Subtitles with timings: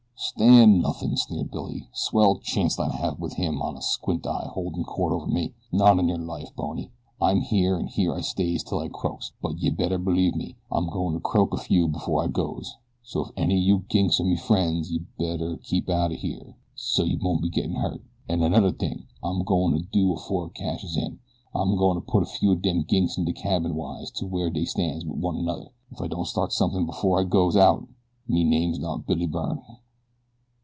[0.23, 1.89] "Stan' nothin'," sneered Billy.
[1.93, 5.55] "Swell chanct I'd have wit him an' Squint Eye holdin' court over me.
[5.71, 6.91] Not on yer life, Bony.
[7.19, 10.87] I'm here, an' here I stays till I croaks, but yeh better believe me, I'm
[10.91, 14.23] goin' to croak a few before I goes, so if any of you ginks are
[14.23, 18.03] me frien's yeh better keep outen here so's yeh won't get hurted.
[18.29, 21.17] An' anudder ting I'm goin' to do afore I cashes in
[21.55, 24.51] I'm goin' to put a few of dem ginks in de cabin wise to where
[24.51, 25.71] dey stands wit one anudder.
[25.91, 27.87] If I don't start something before I goes out
[28.27, 29.61] me name's not Billy Byrne."